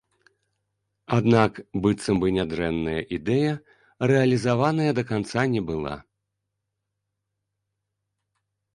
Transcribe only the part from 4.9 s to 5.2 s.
да